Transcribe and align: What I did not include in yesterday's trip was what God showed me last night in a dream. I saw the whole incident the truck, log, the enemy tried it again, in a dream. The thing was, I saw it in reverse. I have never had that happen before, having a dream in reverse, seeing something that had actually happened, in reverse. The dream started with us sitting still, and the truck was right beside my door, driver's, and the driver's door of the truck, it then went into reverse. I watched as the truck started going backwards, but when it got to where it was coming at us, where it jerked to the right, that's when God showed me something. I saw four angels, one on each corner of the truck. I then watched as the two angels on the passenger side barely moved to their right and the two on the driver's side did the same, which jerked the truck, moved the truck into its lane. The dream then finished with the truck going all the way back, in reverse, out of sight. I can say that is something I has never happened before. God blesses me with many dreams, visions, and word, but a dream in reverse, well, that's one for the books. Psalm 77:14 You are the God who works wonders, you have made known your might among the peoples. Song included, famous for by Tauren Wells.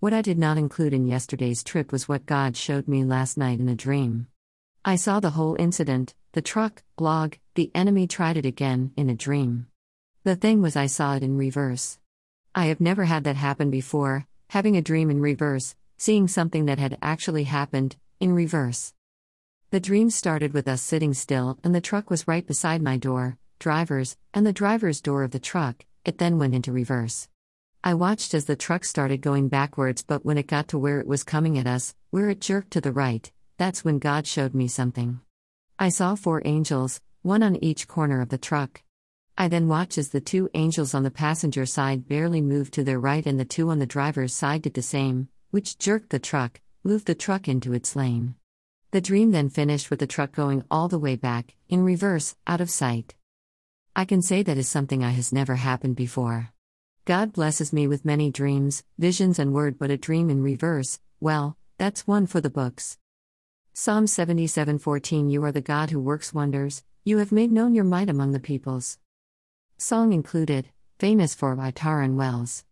What 0.00 0.12
I 0.12 0.22
did 0.22 0.38
not 0.38 0.58
include 0.58 0.94
in 0.94 1.08
yesterday's 1.08 1.64
trip 1.64 1.90
was 1.90 2.08
what 2.08 2.24
God 2.24 2.56
showed 2.56 2.86
me 2.86 3.02
last 3.02 3.36
night 3.36 3.58
in 3.58 3.68
a 3.68 3.74
dream. 3.74 4.28
I 4.84 4.94
saw 4.94 5.18
the 5.18 5.30
whole 5.30 5.56
incident 5.58 6.14
the 6.34 6.40
truck, 6.40 6.84
log, 7.00 7.36
the 7.56 7.72
enemy 7.74 8.06
tried 8.06 8.36
it 8.36 8.46
again, 8.46 8.92
in 8.96 9.10
a 9.10 9.16
dream. 9.16 9.66
The 10.22 10.36
thing 10.36 10.62
was, 10.62 10.76
I 10.76 10.86
saw 10.86 11.16
it 11.16 11.24
in 11.24 11.36
reverse. 11.36 11.98
I 12.54 12.66
have 12.66 12.80
never 12.80 13.06
had 13.06 13.24
that 13.24 13.34
happen 13.34 13.70
before, 13.70 14.28
having 14.50 14.76
a 14.76 14.82
dream 14.82 15.10
in 15.10 15.20
reverse, 15.20 15.74
seeing 15.96 16.28
something 16.28 16.66
that 16.66 16.78
had 16.78 16.96
actually 17.02 17.44
happened, 17.44 17.96
in 18.20 18.34
reverse. 18.34 18.94
The 19.70 19.80
dream 19.80 20.10
started 20.10 20.54
with 20.54 20.68
us 20.68 20.80
sitting 20.80 21.12
still, 21.12 21.58
and 21.64 21.74
the 21.74 21.80
truck 21.80 22.08
was 22.08 22.28
right 22.28 22.46
beside 22.46 22.82
my 22.82 22.98
door, 22.98 23.36
driver's, 23.58 24.16
and 24.32 24.46
the 24.46 24.52
driver's 24.52 25.00
door 25.00 25.24
of 25.24 25.32
the 25.32 25.40
truck, 25.40 25.86
it 26.04 26.18
then 26.18 26.38
went 26.38 26.54
into 26.54 26.70
reverse. 26.70 27.26
I 27.84 27.94
watched 27.94 28.34
as 28.34 28.46
the 28.46 28.56
truck 28.56 28.84
started 28.84 29.20
going 29.20 29.48
backwards, 29.48 30.02
but 30.02 30.24
when 30.24 30.36
it 30.36 30.48
got 30.48 30.66
to 30.68 30.78
where 30.78 30.98
it 30.98 31.06
was 31.06 31.22
coming 31.22 31.56
at 31.58 31.66
us, 31.66 31.94
where 32.10 32.28
it 32.28 32.40
jerked 32.40 32.72
to 32.72 32.80
the 32.80 32.92
right, 32.92 33.30
that's 33.56 33.84
when 33.84 34.00
God 34.00 34.26
showed 34.26 34.52
me 34.52 34.66
something. 34.66 35.20
I 35.78 35.88
saw 35.90 36.16
four 36.16 36.42
angels, 36.44 37.00
one 37.22 37.42
on 37.42 37.62
each 37.62 37.86
corner 37.86 38.20
of 38.20 38.30
the 38.30 38.38
truck. 38.38 38.82
I 39.36 39.46
then 39.46 39.68
watched 39.68 39.96
as 39.96 40.08
the 40.08 40.20
two 40.20 40.50
angels 40.54 40.92
on 40.92 41.04
the 41.04 41.10
passenger 41.12 41.66
side 41.66 42.08
barely 42.08 42.40
moved 42.40 42.74
to 42.74 42.82
their 42.82 42.98
right 42.98 43.24
and 43.24 43.38
the 43.38 43.44
two 43.44 43.70
on 43.70 43.78
the 43.78 43.86
driver's 43.86 44.34
side 44.34 44.62
did 44.62 44.74
the 44.74 44.82
same, 44.82 45.28
which 45.52 45.78
jerked 45.78 46.10
the 46.10 46.18
truck, 46.18 46.60
moved 46.82 47.06
the 47.06 47.14
truck 47.14 47.46
into 47.46 47.72
its 47.72 47.94
lane. 47.94 48.34
The 48.90 49.00
dream 49.00 49.30
then 49.30 49.50
finished 49.50 49.88
with 49.88 50.00
the 50.00 50.06
truck 50.08 50.32
going 50.32 50.64
all 50.68 50.88
the 50.88 50.98
way 50.98 51.14
back, 51.14 51.54
in 51.68 51.84
reverse, 51.84 52.34
out 52.44 52.60
of 52.60 52.70
sight. 52.70 53.14
I 53.94 54.04
can 54.04 54.20
say 54.20 54.42
that 54.42 54.58
is 54.58 54.68
something 54.68 55.04
I 55.04 55.10
has 55.10 55.32
never 55.32 55.54
happened 55.54 55.94
before. 55.94 56.52
God 57.08 57.32
blesses 57.32 57.72
me 57.72 57.86
with 57.88 58.04
many 58.04 58.30
dreams, 58.30 58.84
visions, 58.98 59.38
and 59.38 59.54
word, 59.54 59.78
but 59.78 59.90
a 59.90 59.96
dream 59.96 60.28
in 60.28 60.42
reverse, 60.42 61.00
well, 61.20 61.56
that's 61.78 62.06
one 62.06 62.26
for 62.26 62.42
the 62.42 62.50
books. 62.50 62.98
Psalm 63.72 64.04
77:14 64.04 65.30
You 65.30 65.42
are 65.44 65.50
the 65.50 65.62
God 65.62 65.88
who 65.88 66.00
works 66.00 66.34
wonders, 66.34 66.82
you 67.06 67.16
have 67.16 67.32
made 67.32 67.50
known 67.50 67.74
your 67.74 67.86
might 67.86 68.10
among 68.10 68.32
the 68.32 68.38
peoples. 68.38 68.98
Song 69.78 70.12
included, 70.12 70.68
famous 70.98 71.34
for 71.34 71.56
by 71.56 71.70
Tauren 71.70 72.16
Wells. 72.16 72.66